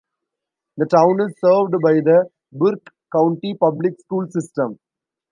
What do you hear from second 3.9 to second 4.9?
Schools system.